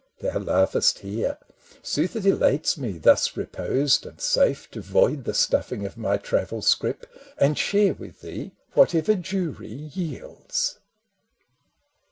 [0.19, 1.37] Thou laughest here!
[1.83, 6.63] 'Sooth, it elates me, thus reposed and safe, To void the stuffing of my travel
[6.63, 7.05] scrip
[7.37, 10.79] And share with thee whatever Jewry yields.